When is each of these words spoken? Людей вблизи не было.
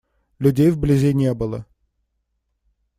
Людей 0.39 0.71
вблизи 0.71 1.13
не 1.13 1.31
было. 1.35 1.67